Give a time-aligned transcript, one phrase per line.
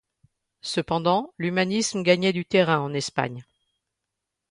[0.63, 3.45] Cependant l'humanisme gagnait du terrain en Espagne.